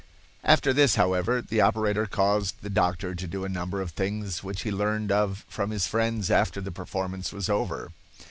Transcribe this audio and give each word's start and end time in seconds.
After 0.43 0.73
this, 0.73 0.95
however, 0.95 1.43
the 1.43 1.61
operator 1.61 2.07
caused 2.07 2.63
the 2.63 2.71
doctor 2.71 3.13
to 3.13 3.27
do 3.27 3.45
a 3.45 3.49
number 3.49 3.81
of 3.81 3.91
things 3.91 4.43
which 4.43 4.63
he 4.63 4.71
learned 4.71 5.11
of 5.11 5.45
from 5.47 5.69
his 5.69 5.85
friends 5.85 6.31
after 6.31 6.59
the 6.59 6.71
performance 6.71 7.31
was 7.31 7.49
over. 7.49 7.91